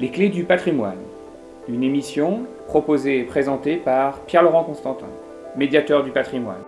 Les 0.00 0.10
clés 0.12 0.28
du 0.28 0.44
patrimoine, 0.44 1.00
une 1.68 1.82
émission 1.82 2.46
proposée 2.68 3.18
et 3.18 3.24
présentée 3.24 3.78
par 3.78 4.20
Pierre-Laurent 4.26 4.62
Constantin, 4.62 5.08
médiateur 5.56 6.04
du 6.04 6.12
patrimoine. 6.12 6.62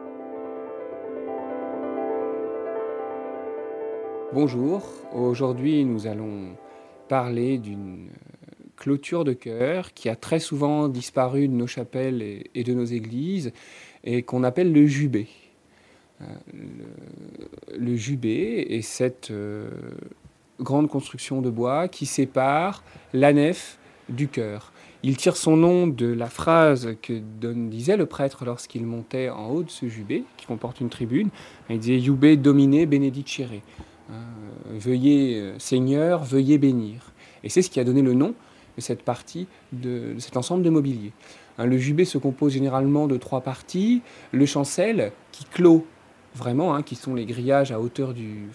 Bonjour, 4.33 4.83
aujourd'hui 5.15 5.85
nous 5.85 6.09
allons 6.09 6.57
parler 7.07 7.59
d'une 7.59 8.09
clôture 8.77 9.23
de 9.23 9.33
chœur 9.33 9.93
qui 9.95 10.09
a 10.09 10.17
très 10.17 10.41
souvent 10.41 10.89
disparu 10.89 11.47
de 11.47 11.55
nos 11.55 11.69
chapelles 11.69 12.43
et 12.53 12.65
de 12.65 12.75
nos 12.75 12.85
églises 12.85 13.53
et 14.03 14.25
qu'on 14.25 14.43
appelle 14.43 14.73
le 14.73 14.87
jubé. 14.87 15.29
Euh, 16.21 16.25
le, 17.79 17.95
jubé 17.95 18.67
est 18.71 18.83
cette 18.83 19.31
euh, 19.31 19.71
grande 20.61 20.89
construction 20.89 21.41
de 21.43 21.51
bois 21.51 21.89
qui 21.89 22.07
sépare 22.07 22.83
la 23.13 23.33
nef 23.33 23.79
du 24.09 24.29
chœur. 24.29 24.73
Il 25.03 25.17
tire 25.17 25.37
son 25.37 25.57
nom 25.57 25.87
de 25.87 26.07
la 26.07 26.27
phrase 26.27 26.97
que 27.01 27.15
disait 27.15 27.97
le 27.97 28.05
prêtre 28.05 28.45
lorsqu'il 28.45 28.85
montait 28.85 29.31
en 29.31 29.49
haut 29.49 29.63
de 29.63 29.71
ce 29.71 29.89
jubé, 29.89 30.25
qui 30.37 30.47
comporte 30.47 30.81
une 30.81 30.91
tribune. 30.91 31.31
Il 31.71 31.79
disait 31.79 32.01
Jubé 32.01 32.37
domine 32.37 32.85
benedicere. 32.85 33.63
Hein, 34.11 34.21
veuillez, 34.71 35.41
euh, 35.41 35.59
Seigneur, 35.59 36.25
veuillez 36.25 36.59
bénir. 36.59 37.13
Et 37.45 37.49
c'est 37.49 37.63
ce 37.63 37.71
qui 37.71 37.81
a 37.81 37.85
donné 37.85 38.03
le 38.03 38.13
nom 38.13 38.35
de 38.77 38.83
cette 38.83 39.03
partie, 39.03 39.47
de, 39.73 40.17
cet 40.19 40.37
ensemble 40.37 40.63
de 40.63 40.71
mobilier. 40.71 41.13
Hein, 41.57 41.65
le 41.65 41.79
jubé 41.79 42.05
se 42.05 42.19
compose 42.19 42.53
généralement 42.53 43.07
de 43.07 43.17
trois 43.17 43.41
parties. 43.41 44.03
Le 44.33 44.45
chancel, 44.45 45.13
qui 45.33 45.45
clôt 45.45 45.87
vraiment, 46.35 46.75
hein, 46.75 46.83
qui 46.83 46.95
sont 46.95 47.15
les 47.15 47.25
grillages 47.25 47.73
à 47.73 47.81
hauteur 47.81 48.13
du. 48.13 48.49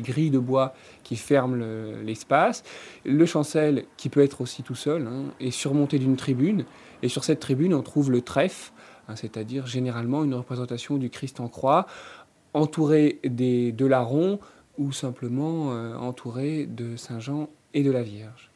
Grilles 0.00 0.30
de 0.30 0.38
bois 0.38 0.74
qui 1.02 1.16
ferment 1.16 1.56
l'espace. 2.04 2.62
Le, 3.04 3.26
chancel, 3.26 3.84
qui 3.96 4.08
peut 4.08 4.22
être 4.22 4.40
aussi 4.40 4.62
tout 4.62 4.74
seul, 4.74 5.06
hein, 5.06 5.24
est 5.40 5.50
surmonté 5.50 5.98
d'une 5.98 6.16
tribune. 6.16 6.64
Et 7.02 7.08
sur 7.08 7.24
cette 7.24 7.40
tribune, 7.40 7.74
on 7.74 7.82
trouve 7.82 8.10
le 8.10 8.22
trèfle, 8.22 8.72
hein, 9.08 9.16
c'est-à-dire 9.16 9.66
généralement 9.66 10.24
une 10.24 10.34
représentation 10.34 10.96
du 10.96 11.10
Christ 11.10 11.40
en 11.40 11.48
croix, 11.48 11.86
entouré 12.54 13.20
des, 13.24 13.72
de 13.72 13.86
larrons 13.86 14.38
ou 14.78 14.92
simplement 14.92 15.72
euh, 15.72 15.94
entouré 15.96 16.66
de 16.66 16.96
Saint 16.96 17.20
Jean 17.20 17.48
et 17.74 17.82
de 17.82 17.90
la 17.90 18.02
Vierge. 18.02 18.50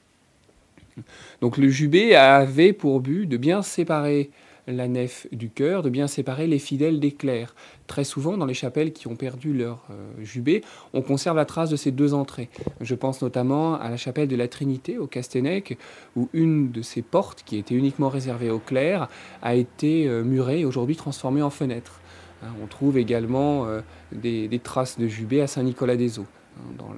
Donc 1.40 1.58
le 1.58 1.68
jubé 1.68 2.16
avait 2.16 2.72
pour 2.72 3.00
but 3.00 3.26
de 3.26 3.36
bien 3.36 3.62
séparer 3.62 4.30
la 4.68 4.86
nef 4.86 5.26
du 5.32 5.50
chœur, 5.50 5.82
de 5.82 5.90
bien 5.90 6.06
séparer 6.06 6.46
les 6.46 6.58
fidèles 6.58 7.00
des 7.00 7.12
clercs. 7.12 7.54
Très 7.86 8.04
souvent, 8.04 8.36
dans 8.36 8.46
les 8.46 8.54
chapelles 8.54 8.92
qui 8.92 9.08
ont 9.08 9.16
perdu 9.16 9.52
leur 9.54 9.86
euh, 9.90 10.22
jubé, 10.22 10.62
on 10.92 11.02
conserve 11.02 11.36
la 11.36 11.46
trace 11.46 11.70
de 11.70 11.76
ces 11.76 11.90
deux 11.90 12.14
entrées. 12.14 12.50
Je 12.80 12.94
pense 12.94 13.22
notamment 13.22 13.74
à 13.74 13.88
la 13.88 13.96
chapelle 13.96 14.28
de 14.28 14.36
la 14.36 14.46
Trinité 14.46 14.98
au 14.98 15.06
Castenec, 15.06 15.78
où 16.16 16.28
une 16.32 16.70
de 16.70 16.82
ces 16.82 17.02
portes, 17.02 17.42
qui 17.44 17.56
était 17.56 17.74
uniquement 17.74 18.08
réservée 18.08 18.50
aux 18.50 18.58
clercs, 18.58 19.08
a 19.42 19.54
été 19.54 20.06
euh, 20.06 20.22
murée 20.22 20.60
et 20.60 20.64
aujourd'hui 20.64 20.96
transformée 20.96 21.42
en 21.42 21.50
fenêtre. 21.50 22.00
Hein, 22.42 22.48
on 22.62 22.66
trouve 22.66 22.98
également 22.98 23.66
euh, 23.66 23.80
des, 24.12 24.60
traces 24.62 24.98
de 24.98 25.08
jubé 25.08 25.40
à 25.40 25.46
Saint-Nicolas-des-Eaux. 25.46 26.26
Hein, 26.58 26.74
dans, 26.76 26.90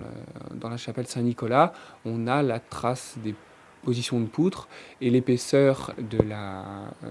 dans 0.56 0.68
la 0.68 0.76
chapelle 0.76 1.06
Saint-Nicolas, 1.06 1.72
on 2.04 2.26
a 2.26 2.42
la 2.42 2.58
trace 2.58 3.16
des 3.22 3.34
position 3.82 4.20
de 4.20 4.26
poutre 4.26 4.68
et 5.00 5.10
l'épaisseur 5.10 5.94
la, 6.26 6.64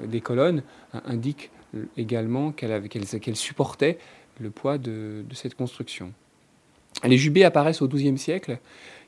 des 0.05 0.21
colonnes 0.21 0.63
indique 1.05 1.51
également 1.97 2.51
qu'elle 2.51 3.35
supportait 3.35 3.97
le 4.39 4.49
poids 4.49 4.77
de, 4.77 5.23
cette 5.33 5.55
construction. 5.55 6.11
Les 7.03 7.17
jubés 7.17 7.43
apparaissent 7.43 7.81
au 7.81 7.87
XIIe 7.87 8.17
siècle. 8.17 8.59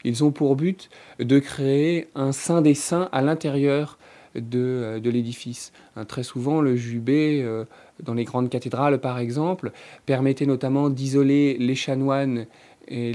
Ils 0.04 0.24
ont 0.24 0.32
pour 0.32 0.56
but 0.56 0.90
de 1.20 1.40
créer 1.40 2.08
un 2.16 2.32
saint 2.32 2.62
des 2.62 2.74
saints 2.74 3.10
à 3.12 3.22
l'intérieur 3.22 3.98
de, 4.36 5.00
de 5.04 5.10
l'édifice. 5.10 5.72
Très 6.08 6.24
souvent, 6.24 6.62
le 6.62 6.76
jubé, 6.76 7.42
euh, 7.44 7.66
dans 8.02 8.14
les 8.14 8.24
grandes 8.24 8.50
cathédrales 8.50 9.00
par 9.00 9.20
exemple, 9.20 9.72
permettait 10.06 10.46
notamment 10.46 10.90
d'isoler 10.90 11.58
les 11.58 11.76
chanoines 11.76 12.46
et 12.88 13.14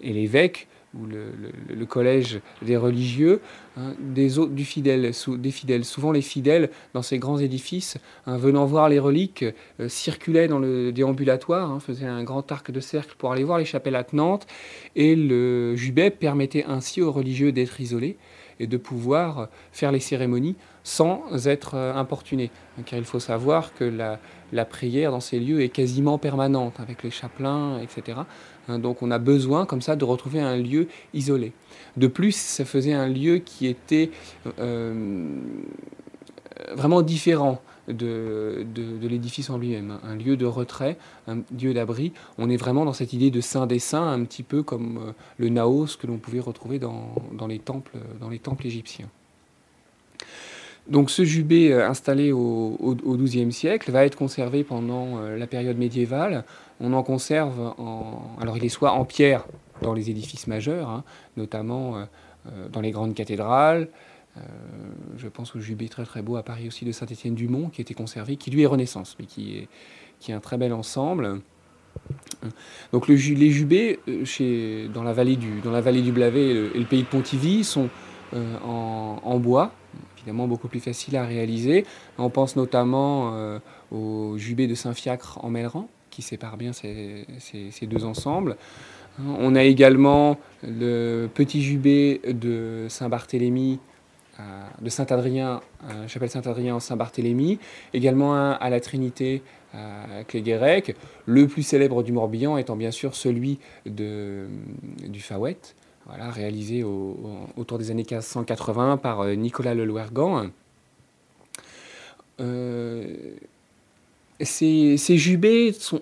l'évêque 0.00 0.68
ou 1.00 1.06
le, 1.06 1.86
collège 1.86 2.40
des 2.62 2.76
religieux, 2.76 3.40
hein, 3.76 3.94
des, 3.98 4.38
autres, 4.38 4.52
du 4.52 4.64
fidèle, 4.64 5.12
des 5.28 5.50
fidèles. 5.50 5.84
Souvent 5.84 6.12
les 6.12 6.22
fidèles, 6.22 6.70
dans 6.94 7.02
ces 7.02 7.18
grands 7.18 7.38
édifices, 7.38 7.98
hein, 8.26 8.36
venant 8.36 8.64
voir 8.64 8.88
les 8.88 8.98
reliques, 8.98 9.44
euh, 9.80 9.88
circulaient 9.88 10.48
dans 10.48 10.58
le 10.58 10.92
déambulatoire, 10.92 11.70
hein, 11.70 11.80
faisaient 11.80 12.06
un 12.06 12.24
grand 12.24 12.50
arc 12.50 12.70
de 12.70 12.80
cercle 12.80 13.14
pour 13.18 13.32
aller 13.32 13.44
voir 13.44 13.58
les 13.58 13.64
chapelles 13.64 13.96
attenantes, 13.96 14.46
et 14.96 15.14
le 15.14 15.76
jubé 15.76 16.10
permettait 16.10 16.64
ainsi 16.64 17.02
aux 17.02 17.12
religieux 17.12 17.52
d'être 17.52 17.80
isolés 17.80 18.16
et 18.60 18.66
de 18.66 18.76
pouvoir 18.76 19.48
faire 19.72 19.92
les 19.92 20.00
cérémonies 20.00 20.56
sans 20.84 21.48
être 21.48 21.74
euh, 21.74 21.94
importunés. 21.94 22.50
Car 22.86 22.98
il 22.98 23.04
faut 23.04 23.20
savoir 23.20 23.74
que 23.74 23.84
la, 23.84 24.20
la 24.54 24.64
prière 24.64 25.10
dans 25.10 25.20
ces 25.20 25.40
lieux 25.40 25.60
est 25.62 25.68
quasiment 25.68 26.16
permanente, 26.16 26.78
avec 26.78 27.02
les 27.02 27.10
chapelains, 27.10 27.80
etc. 27.80 28.20
Hein, 28.68 28.78
donc 28.78 29.02
on 29.02 29.10
a 29.10 29.18
besoin 29.18 29.66
comme 29.66 29.82
ça 29.82 29.96
de 29.96 30.04
retrouver 30.04 30.40
un 30.40 30.56
lieu 30.56 30.86
isolé. 31.12 31.52
De 31.96 32.06
plus, 32.06 32.34
ça 32.34 32.64
faisait 32.64 32.92
un 32.92 33.08
lieu 33.08 33.38
qui 33.38 33.66
était 33.66 34.10
euh, 34.60 35.40
vraiment 36.72 37.02
différent 37.02 37.60
de, 37.88 38.64
l'édifice 39.02 39.50
en 39.50 39.58
lui-même, 39.58 39.90
hein. 39.90 40.00
un 40.04 40.14
lieu 40.14 40.36
de 40.36 40.46
retrait, 40.46 40.96
un 41.26 41.38
lieu 41.60 41.74
d'abri. 41.74 42.12
On 42.38 42.48
est 42.48 42.56
vraiment 42.56 42.84
dans 42.84 42.94
cette 42.94 43.12
idée 43.12 43.32
de 43.32 43.40
saint 43.40 43.66
des 43.66 43.80
saints, 43.80 44.08
un 44.08 44.24
petit 44.24 44.44
peu 44.44 44.62
comme 44.62 44.98
euh, 44.98 45.12
le 45.36 45.48
naos 45.48 45.96
que 45.98 46.06
l'on 46.06 46.18
pouvait 46.18 46.40
retrouver 46.40 46.78
dans, 46.78 47.12
les 47.48 47.58
temples, 47.58 47.98
dans 48.20 48.28
les 48.28 48.38
temples 48.38 48.68
égyptiens. 48.68 49.10
Donc 50.88 51.10
ce 51.10 51.24
jubé 51.24 51.72
euh, 51.72 51.88
installé 51.88 52.32
au 52.32 52.96
XIIe 53.18 53.52
siècle 53.52 53.90
va 53.90 54.04
être 54.04 54.16
conservé 54.16 54.64
pendant 54.64 55.20
la 55.20 55.46
période 55.46 55.78
médiévale 55.78 56.44
on 56.80 56.92
en 56.92 57.02
conserve. 57.02 57.74
Alors, 58.40 58.56
il 58.56 58.64
est 58.64 58.68
soit 58.68 58.92
en 58.92 59.04
pierre 59.04 59.44
dans 59.82 59.94
les 59.94 60.10
édifices 60.10 60.46
majeurs, 60.46 60.88
hein, 60.88 61.04
notamment 61.36 61.96
euh, 61.96 62.04
euh, 62.46 62.68
dans 62.68 62.80
les 62.80 62.90
grandes 62.90 63.14
cathédrales. 63.14 63.88
Euh, 64.36 64.40
je 65.16 65.28
pense 65.28 65.54
au 65.54 65.60
jubé 65.60 65.88
très 65.88 66.04
très 66.04 66.20
beau 66.20 66.36
à 66.36 66.42
Paris 66.42 66.66
aussi 66.66 66.84
de 66.84 66.92
Saint-Étienne-du-Mont 66.92 67.68
qui 67.68 67.80
été 67.80 67.94
conservé, 67.94 68.36
qui 68.36 68.50
lui 68.50 68.62
est 68.62 68.66
Renaissance, 68.66 69.16
mais 69.18 69.26
qui 69.26 69.58
est, 69.58 69.68
qui 70.18 70.32
un 70.32 70.40
très 70.40 70.58
bel 70.58 70.72
ensemble. 70.72 71.40
Donc 72.92 73.06
le, 73.06 73.14
les 73.14 73.50
jubés 73.50 74.00
dans, 74.92 75.04
la 75.04 75.12
vallée 75.12 75.36
du, 75.36 75.60
dans 75.60 75.70
la 75.70 75.80
vallée 75.80 76.02
du 76.02 76.10
Blavet 76.10 76.48
et 76.48 76.78
le, 76.78 76.84
pays 76.84 77.02
de 77.02 77.06
Pontivy 77.06 77.62
sont 77.62 77.88
en, 78.32 79.38
bois, 79.38 79.72
évidemment 80.24 80.48
beaucoup 80.48 80.68
plus 80.68 80.80
facile 80.80 81.16
à 81.16 81.24
réaliser. 81.24 81.84
On 82.18 82.30
pense 82.30 82.56
notamment 82.56 83.34
au 83.92 84.38
jubé 84.38 84.66
de 84.66 84.74
Saint-Fiacre 84.74 85.38
en 85.44 85.50
Melleran, 85.50 85.88
qui 86.10 86.22
sépare 86.22 86.56
bien 86.56 86.72
ces, 86.72 87.26
deux 87.82 88.04
ensembles. 88.04 88.56
On 89.18 89.54
a 89.54 89.62
également 89.62 90.38
le 90.62 91.28
petit 91.32 91.62
jubé 91.62 92.20
de 92.26 92.86
Saint-Barthélemy, 92.88 93.78
de 94.80 94.88
Saint-Adrien, 94.88 95.60
chapelle 96.08 96.30
Saint-Adrien 96.30 96.76
en 96.76 96.80
Saint-Barthélemy, 96.80 97.58
également 97.92 98.34
un 98.34 98.52
à 98.52 98.70
la 98.70 98.80
Trinité 98.80 99.42
à 99.72 100.24
Cléguérec, 100.26 100.96
le 101.26 101.46
plus 101.46 101.62
célèbre 101.62 102.02
du 102.02 102.12
Morbihan 102.12 102.56
étant 102.56 102.76
bien 102.76 102.90
sûr 102.90 103.14
celui 103.14 103.58
de, 103.86 104.46
du 105.06 105.20
Fawet, 105.20 105.58
voilà, 106.06 106.30
réalisé 106.30 106.84
autour 106.84 107.78
des 107.78 107.90
années 107.90 108.04
1580 108.08 108.98
par 108.98 109.20
euh, 109.20 109.34
Nicolas 109.34 109.74
Lelouergan. 109.74 110.50
Euh, 112.40 113.04
ces, 114.40 114.96
jubés 114.96 115.72
sont, 115.72 116.00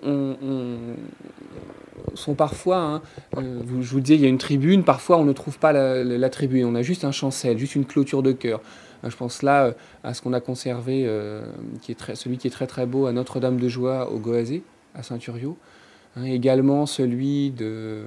sont 2.15 2.33
parfois, 2.33 2.77
hein, 2.77 3.01
euh, 3.37 3.61
je 3.81 3.89
vous 3.89 3.99
disais, 3.99 4.15
il 4.15 4.21
y 4.21 4.25
a 4.25 4.29
une 4.29 4.37
tribune, 4.37 4.83
parfois 4.83 5.17
on 5.17 5.25
ne 5.25 5.33
trouve 5.33 5.59
pas 5.59 5.71
la, 5.71 6.29
tribune, 6.29 6.65
on 6.65 6.75
a 6.75 6.81
juste 6.81 7.05
un 7.05 7.11
chancel, 7.11 7.57
juste 7.57 7.75
une 7.75 7.85
clôture 7.85 8.23
de 8.23 8.31
chœur. 8.31 8.61
Euh, 9.03 9.09
je 9.09 9.15
pense 9.15 9.41
là 9.41 9.73
à 10.03 10.13
ce 10.13 10.21
qu'on 10.21 10.33
a 10.33 10.39
conservé, 10.39 11.09
qui 11.81 11.91
est 11.91 12.15
celui 12.15 12.37
qui 12.37 12.47
est 12.47 12.51
très 12.51 12.67
très 12.67 12.85
beau 12.85 13.05
à 13.05 13.11
Notre-Dame 13.11 13.57
de 13.57 13.67
Joie 13.67 14.11
au 14.11 14.17
Goazé, 14.17 14.63
à 14.95 15.03
Saint-Uriot. 15.03 15.57
Hein, 16.15 16.25
également 16.25 16.85
celui 16.85 17.51
de, 17.51 18.03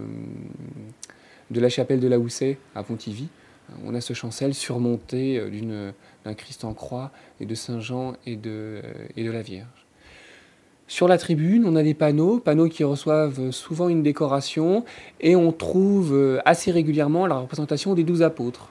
de 1.51 1.61
la 1.61 1.69
chapelle 1.69 2.01
de 2.01 2.09
la 2.09 2.19
Houssaye 2.19 2.57
à 2.75 2.83
Pontivy. 2.83 3.29
On 3.85 3.95
a 3.95 4.01
ce 4.01 4.13
chancel 4.13 4.55
surmonté 4.55 5.43
d'un 6.25 6.35
Christ 6.35 6.65
en 6.65 6.73
croix 6.73 7.11
et 7.41 7.47
de 7.47 7.55
Saint 7.55 7.81
Jean 7.81 8.15
et 8.25 8.37
de, 8.37 8.81
et 9.17 9.25
de 9.25 9.31
la 9.31 9.43
Vierge. 9.43 9.87
Sur 10.89 11.09
la 11.09 11.19
tribune, 11.19 11.65
on 11.67 11.75
a 11.75 11.83
des 11.83 11.95
panneaux, 11.95 12.39
panneaux 12.39 12.69
qui 12.69 12.85
reçoivent 12.85 13.51
souvent 13.51 13.89
une 13.89 14.05
décoration, 14.05 14.85
et 15.21 15.35
on 15.35 15.51
trouve 15.51 16.15
euh, 16.15 16.39
assez 16.45 16.71
régulièrement 16.71 17.27
la 17.27 17.39
représentation 17.39 17.95
des 17.95 18.05
douze 18.05 18.23
apôtres. 18.23 18.69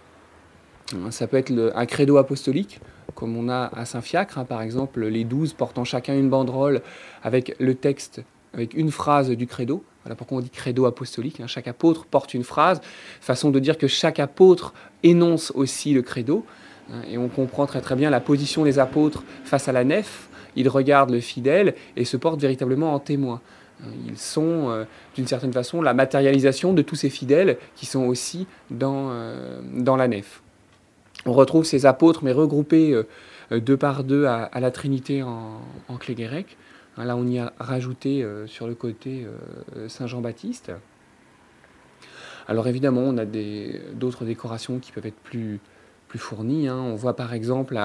Ça 1.10 1.28
peut 1.28 1.36
être 1.36 1.74
un 1.76 1.86
credo 1.86 2.16
apostolique, 2.16 2.80
comme 3.16 3.36
on 3.36 3.50
a 3.50 3.70
à 3.76 3.86
Saint-Fiacre, 3.86 4.38
hein, 4.38 4.46
par 4.46 4.62
exemple, 4.62 5.06
les 5.06 5.26
douze 5.26 5.54
portant 5.54 5.84
chacun 5.84 6.14
une 6.14 6.30
banderole 6.30 6.82
avec 7.22 7.56
le 7.60 7.76
texte, 7.76 8.22
avec 8.54 8.76
une 8.76 8.92
phrase 8.92 9.32
du 9.32 9.48
credo, 9.48 9.84
Voilà 10.06 10.16
pourquoi 10.16 10.38
on 10.38 10.42
dit 10.42 10.52
credo 10.52 10.86
apostolique. 10.86 11.40
Hein. 11.40 11.48
Chaque 11.48 11.68
apôtre 11.68 12.06
porte 12.06 12.36
une 12.36 12.44
phrase, 12.44 12.80
façon 13.22 13.50
de 13.50 13.58
dire 13.58 13.76
que 13.76 13.88
chaque 13.88 14.20
apôtre 14.20 14.72
énonce 15.02 15.52
aussi 15.56 15.94
le 15.94 16.04
credo. 16.04 16.46
Hein, 16.94 17.02
et 17.10 17.18
on 17.18 17.28
comprend 17.28 17.66
très 17.66 17.82
très 17.82 17.96
bien 17.96 18.12
la 18.12 18.20
position 18.20 18.64
des 18.64 18.78
apôtres 18.78 19.24
face 19.44 19.68
à 19.68 19.72
la 19.72 19.84
nef. 19.84 20.30
Ils 20.56 20.70
regardent 20.70 21.10
le 21.10 21.22
fidèle 21.22 21.74
et 21.98 22.06
se 22.06 22.18
portent 22.18 22.40
véritablement 22.40 22.94
en 22.94 23.00
témoin. 23.00 23.42
Hein, 23.84 23.88
ils 24.08 24.20
sont, 24.20 24.70
euh, 24.70 24.84
d'une 25.16 25.26
certaine 25.26 25.52
façon, 25.52 25.82
la 25.82 25.96
matérialisation 25.96 26.74
de 26.74 26.84
tous 26.84 26.96
ces 26.96 27.10
fidèles 27.10 27.58
qui 27.76 27.88
sont 27.88 28.06
aussi 28.06 28.46
dans, 28.70 29.10
euh, 29.10 29.60
dans 29.74 29.96
la 29.96 30.08
nef. 30.08 30.44
On 31.26 31.34
retrouve 31.34 31.66
ces 31.66 31.88
apôtres, 31.88 32.24
mais 32.24 32.32
regroupés 32.32 32.94
euh, 32.94 33.60
deux 33.60 33.78
par 33.78 34.04
deux 34.04 34.26
à, 34.26 34.52
la 34.60 34.70
Trinité 34.70 35.24
en, 35.24 35.62
en 35.88 35.98
clé 35.98 36.14
grecque. 36.14 36.58
Hein, 36.60 36.65
là, 37.04 37.18
on 37.18 37.28
y 37.28 37.40
a 37.40 37.52
rajouté 37.60 38.26
sur 38.48 38.68
le 38.68 38.76
côté 38.76 39.28
Saint 39.88 40.08
Jean-Baptiste. 40.08 40.72
Alors 42.48 42.68
évidemment, 42.68 43.02
on 43.02 43.18
a 43.18 43.26
d'autres 43.26 44.24
décorations 44.24 44.80
qui 44.80 44.92
peuvent 44.92 45.06
être 45.06 45.16
plus, 45.16 45.60
fournies. 46.18 46.70
Hein. 46.70 46.78
On 46.78 46.96
voit 46.96 47.18
par 47.18 47.34
exemple, 47.34 47.78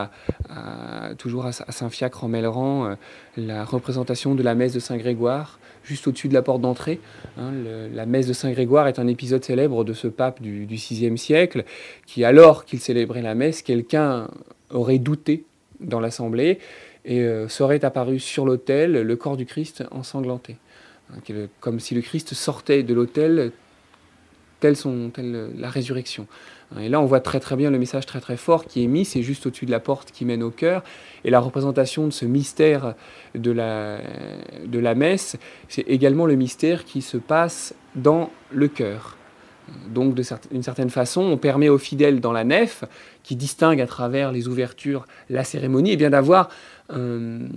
toujours 1.19 1.47
à, 1.47 1.53
Saint-Fiacre 1.53 2.23
en 2.23 2.29
Melleran, 2.29 2.95
la 3.37 3.65
représentation 3.65 4.37
de 4.37 4.45
la 4.45 4.55
messe 4.55 4.73
de 4.73 4.79
Saint-Grégoire 4.79 5.59
juste 5.83 6.07
au-dessus 6.07 6.29
de 6.29 6.35
la 6.35 6.43
porte 6.43 6.61
d'entrée. 6.61 7.01
Hein, 7.39 7.53
la 7.93 8.07
messe 8.07 8.27
de 8.27 8.33
Saint-Grégoire 8.33 8.89
est 8.89 8.99
un 8.99 9.07
épisode 9.07 9.45
célèbre 9.45 9.85
de 9.85 9.93
ce 9.93 10.09
pape 10.09 10.41
du, 10.41 10.65
VIe 10.67 11.19
siècle, 11.19 11.65
qui, 12.07 12.25
alors 12.25 12.65
qu'il 12.65 12.81
célébrait 12.81 13.23
la 13.23 13.35
messe, 13.35 13.62
quelqu'un 13.62 14.29
aurait 14.71 14.99
douté 14.99 15.45
dans 15.81 16.01
l'assemblée 16.01 16.59
et 17.05 17.20
euh, 17.20 17.49
serait 17.49 17.85
apparu 17.85 18.19
sur 18.19 18.44
l'autel 18.44 18.93
le 18.93 19.17
corps 19.17 19.37
du 19.37 19.47
Christ 19.47 19.85
ensanglanté. 19.91 20.56
Hein, 21.12 21.20
comme 21.61 21.81
si 21.81 21.94
le 21.94 22.02
Christ 22.02 22.35
sortait 22.35 22.82
de 22.82 22.94
l'autel 22.94 23.52
telle, 24.61 24.76
la 25.56 25.70
résurrection. 25.70 26.26
Et 26.79 26.88
là, 26.88 27.00
on 27.00 27.06
voit 27.06 27.20
très 27.20 27.41
très 27.41 27.56
bien 27.56 27.70
le 27.70 27.79
message 27.79 28.06
très 28.06 28.20
très 28.20 28.37
fort 28.37 28.64
qui 28.64 28.85
est 28.85 28.87
mis, 28.87 29.05
c'est 29.05 29.23
juste 29.23 29.47
au-dessus 29.47 29.67
de 29.67 29.70
la 29.70 29.81
porte 29.81 30.12
qui 30.12 30.25
mène 30.25 30.43
au 30.43 30.50
cœur. 30.50 30.85
Et 31.25 31.31
la 31.31 31.41
représentation 31.41 32.06
de 32.06 32.12
ce 32.12 32.25
mystère 32.25 32.94
de 33.35 33.50
la, 33.50 33.99
de 34.64 34.79
la 34.79 34.94
messe, 34.94 35.37
c'est 35.69 35.82
également 35.88 36.26
le 36.26 36.37
mystère 36.37 36.85
qui 36.85 37.02
se 37.02 37.17
passe 37.17 37.75
dans 37.97 38.31
le 38.52 38.69
cœur. 38.69 39.17
Donc, 39.89 40.15
d'une 40.15 40.63
certaine 40.63 40.91
façon, 40.91 41.23
on 41.23 41.37
permet 41.37 41.69
aux 41.69 41.79
fidèles 41.79 42.21
dans 42.21 42.33
la 42.33 42.45
nef, 42.45 42.85
qui 43.23 43.37
distinguent 43.37 43.81
à 43.81 43.87
travers 43.87 44.33
les 44.33 44.49
ouvertures 44.49 45.07
la 45.29 45.45
cérémonie, 45.45 45.93
eh 45.93 46.11
d'avoir 46.11 46.49
euh, 46.93 47.49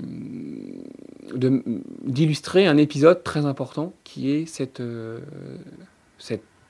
d'illustrer 2.04 2.68
un 2.68 2.78
épisode 2.78 3.24
très 3.24 3.46
important 3.46 3.94
qui 4.04 4.32
est 4.32 4.46
cette, 4.46 4.80
euh, 4.80 5.20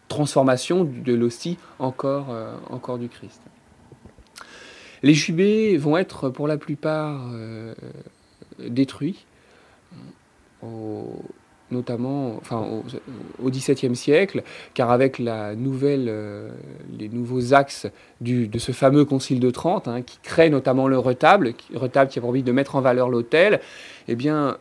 transformation 0.07 0.83
de 0.83 1.13
l'hostie 1.13 1.57
encore, 1.79 2.27
euh, 2.29 2.55
encore 2.69 2.99
du 2.99 3.09
Christ. 3.09 3.41
Les 5.01 5.13
jubés 5.13 5.75
vont 5.77 5.97
être 5.97 6.29
pour 6.29 6.47
la 6.47 6.57
plupart 6.57 7.29
détruits, 8.59 9.25
notamment 11.73 12.37
enfin, 12.37 12.65
au 13.41 13.49
XVIIe 13.49 13.95
siècle, 13.95 14.43
car 14.73 14.91
avec 14.91 15.19
la 15.19 15.55
nouvelle, 15.55 16.05
euh, 16.07 16.49
les 16.97 17.09
nouveaux 17.09 17.53
axes 17.53 17.87
de 18.21 18.59
ce 18.59 18.71
fameux 18.71 19.03
Concile 19.03 19.39
de 19.39 19.49
Trente, 19.49 19.87
hein, 19.87 20.01
qui 20.01 20.17
crée 20.23 20.49
notamment 20.49 20.87
le 20.87 20.97
retable, 20.97 21.53
retable 21.73 22.09
qui 22.09 22.19
a 22.19 22.21
but 22.21 22.43
de 22.43 22.51
mettre 22.51 22.75
en 22.75 22.81
valeur 22.81 23.09
l'autel, 23.09 23.59
eh 24.07 24.15
bien, 24.15 24.57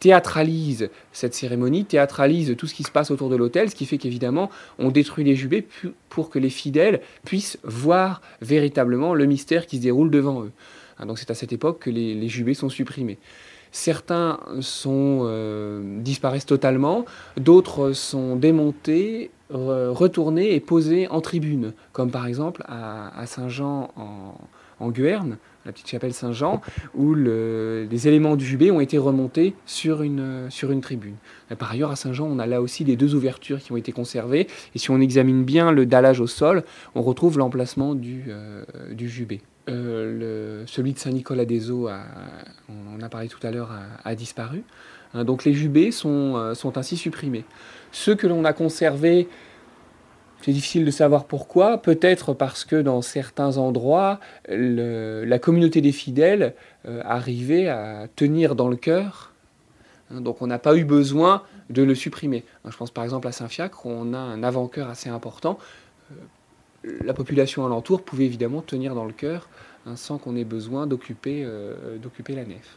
théâtralise 0.00 0.90
cette 1.12 1.34
cérémonie, 1.34 1.84
théâtralise 1.84 2.54
tout 2.56 2.66
ce 2.66 2.74
qui 2.74 2.82
se 2.82 2.90
passe 2.90 3.10
autour 3.10 3.28
de 3.28 3.36
l'autel, 3.36 3.70
ce 3.70 3.74
qui 3.74 3.86
fait 3.86 3.98
qu'évidemment, 3.98 4.50
on 4.78 4.90
détruit 4.90 5.24
les 5.24 5.36
jubés 5.36 5.66
pour 6.08 6.30
que 6.30 6.38
les 6.38 6.50
fidèles 6.50 7.00
puissent 7.24 7.58
voir 7.62 8.22
véritablement 8.40 9.14
le 9.14 9.26
mystère 9.26 9.66
qui 9.66 9.78
se 9.78 9.82
déroule 9.82 10.10
devant 10.10 10.42
eux. 10.42 10.52
Hein, 10.98 11.06
donc 11.06 11.18
c'est 11.18 11.30
à 11.30 11.34
cette 11.34 11.52
époque 11.52 11.80
que 11.80 11.90
les, 11.90 12.14
les 12.14 12.28
jubés 12.28 12.54
sont 12.54 12.68
supprimés. 12.68 13.18
Certains 13.76 14.38
euh, 14.86 16.00
disparaissent 16.00 16.46
totalement, 16.46 17.04
d'autres 17.36 17.90
sont 17.90 18.36
démontés, 18.36 19.32
retournés 19.50 20.54
et 20.54 20.60
posés 20.60 21.08
en 21.08 21.20
tribune, 21.20 21.72
comme 21.92 22.12
par 22.12 22.26
exemple 22.26 22.62
à, 22.68 23.26
Saint-Jean 23.26 23.90
en, 23.96 24.36
en 24.80 24.90
Guerne, 24.90 25.38
la 25.64 25.72
petite 25.72 25.88
chapelle 25.88 26.12
Saint-Jean, 26.12 26.60
où 26.94 27.14
les 27.14 28.08
éléments 28.08 28.36
du 28.36 28.44
jubé 28.44 28.70
ont 28.70 28.80
été 28.80 28.98
remontés 28.98 29.54
sur 29.66 30.02
une, 30.02 30.48
tribune. 30.82 31.16
par 31.58 31.72
ailleurs, 31.72 31.90
à 31.90 31.96
Saint-Jean, 31.96 32.26
on 32.26 32.38
a 32.38 32.46
là 32.46 32.60
aussi 32.60 32.84
les 32.84 32.96
deux 32.96 33.14
ouvertures 33.14 33.60
qui 33.60 33.72
ont 33.72 33.76
été 33.76 33.92
conservées, 33.92 34.46
et 34.74 34.78
si 34.78 34.90
on 34.90 35.00
examine 35.00 35.44
bien 35.44 35.72
le 35.72 35.86
dallage 35.86 36.20
au 36.20 36.26
sol, 36.26 36.64
on 36.94 37.02
retrouve 37.02 37.38
l'emplacement 37.38 37.94
du, 37.94 38.24
euh, 38.28 38.64
jubé. 38.98 39.40
Euh, 39.70 40.64
celui 40.66 40.92
de 40.92 40.98
Saint-Nicolas 40.98 41.46
des 41.46 41.70
Eaux, 41.70 41.88
on 42.68 42.94
en 42.94 43.00
a 43.00 43.08
parlé 43.08 43.28
tout 43.28 43.44
à 43.46 43.50
l'heure, 43.50 43.70
a, 44.04 44.14
disparu. 44.14 44.62
Hein, 45.14 45.24
donc 45.24 45.44
les 45.44 45.54
jubés 45.54 45.90
euh, 46.04 46.54
sont 46.54 46.78
ainsi 46.78 46.96
supprimés. 46.96 47.44
Ceux 47.92 48.14
que 48.14 48.26
l'on 48.26 48.44
a 48.44 48.52
conservés, 48.52 49.28
c'est 50.44 50.52
difficile 50.52 50.84
de 50.84 50.90
savoir 50.90 51.24
pourquoi. 51.24 51.78
Peut-être 51.78 52.34
parce 52.34 52.66
que 52.66 52.76
dans 52.76 53.00
certains 53.00 53.56
endroits, 53.56 54.20
la 54.48 55.38
communauté 55.38 55.80
des 55.80 55.92
fidèles 55.92 56.54
euh, 56.86 57.00
arrivait 57.04 57.68
à 57.68 58.08
tenir 58.14 58.54
dans 58.54 58.68
le 58.68 58.76
cœur. 58.76 59.32
Hein, 60.10 60.20
donc 60.20 60.42
on 60.42 60.46
n'a 60.46 60.58
pas 60.58 60.76
eu 60.76 60.84
besoin 60.84 61.42
de 61.70 61.82
le 61.82 61.94
supprimer. 61.94 62.44
Hein, 62.64 62.70
je 62.70 62.76
pense 62.76 62.90
par 62.90 63.04
exemple 63.04 63.26
à 63.26 63.32
Saint-Fiacre, 63.32 63.86
où 63.86 63.88
on 63.88 64.12
a 64.12 64.18
un 64.18 64.42
avant-cœur 64.42 64.90
assez 64.90 65.08
important 65.08 65.58
la 66.84 67.14
population 67.14 67.64
alentour 67.64 68.02
pouvait 68.02 68.26
évidemment 68.26 68.60
tenir 68.60 68.94
dans 68.94 69.04
le 69.04 69.12
cœur 69.12 69.48
hein, 69.86 69.96
sans 69.96 70.18
qu'on 70.18 70.36
ait 70.36 70.44
besoin 70.44 70.86
d'occuper 70.86 71.42
euh, 71.44 71.98
la 72.28 72.44
nef. 72.44 72.76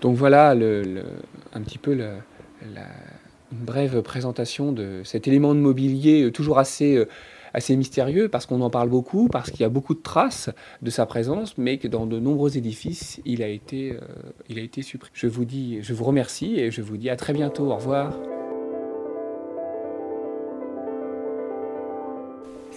Donc 0.00 0.16
voilà 0.16 0.50
un 0.50 1.60
petit 1.60 1.78
peu 1.78 1.92
la, 1.92 2.14
une 3.52 3.64
brève 3.64 4.02
présentation 4.02 4.72
de 4.72 5.02
cet 5.04 5.28
élément 5.28 5.54
de 5.54 5.60
mobilier 5.60 6.22
euh, 6.22 6.30
toujours 6.30 6.58
assez, 6.58 6.96
euh, 6.96 7.08
assez 7.54 7.76
mystérieux 7.76 8.28
parce 8.28 8.46
qu'on 8.46 8.60
en 8.60 8.70
parle 8.70 8.88
beaucoup, 8.88 9.28
parce 9.28 9.50
qu'il 9.50 9.60
y 9.60 9.64
a 9.64 9.68
beaucoup 9.68 9.94
de 9.94 10.02
traces 10.02 10.50
de 10.82 10.90
sa 10.90 11.06
présence, 11.06 11.58
mais 11.58 11.78
que 11.78 11.88
dans 11.88 12.06
de 12.06 12.18
nombreux 12.18 12.56
édifices, 12.56 13.20
il 13.24 13.42
a 13.42 13.48
été, 13.48 13.96
il 14.48 14.58
a 14.58 14.62
été 14.62 14.82
supprimé. 14.82 15.12
Je 15.14 15.26
vous, 15.26 15.44
dis, 15.44 15.78
je 15.82 15.92
vous 15.92 16.04
remercie 16.04 16.58
et 16.60 16.70
je 16.70 16.82
vous 16.82 16.96
dis 16.96 17.10
à 17.10 17.16
très 17.16 17.32
bientôt. 17.32 17.70
Au 17.70 17.76
revoir. 17.76 18.12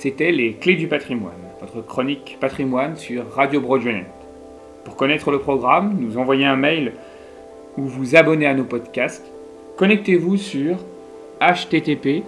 C'était 0.04 0.32
Les 0.32 0.56
Clés 0.56 0.76
du 0.76 0.88
patrimoine, 0.90 1.32
votre 1.62 1.82
chronique 1.82 2.38
patrimoine 2.42 2.98
sur 2.98 3.30
Radio 3.30 3.62
Broadway. 3.62 4.06
Pour 4.84 4.98
connaître 4.98 5.32
le 5.32 5.40
programme, 5.40 5.98
nous 5.98 6.18
envoyer 6.18 6.46
un 6.46 6.58
mail 6.58 6.92
ou 7.78 7.84
vous 7.84 8.18
abonner 8.18 8.46
à 8.46 8.54
nos 8.54 8.66
podcasts, 8.66 9.32
connectez-vous 9.78 10.38
sur 10.38 10.78
http 11.42 12.24